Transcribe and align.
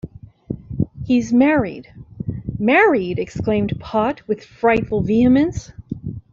‘He’s 1.05 1.31
married.’ 1.31 1.93
‘Married!’ 2.57 3.19
exclaimed 3.19 3.79
Pott, 3.79 4.27
with 4.27 4.43
frightful 4.43 5.01
vehemence. 5.03 5.73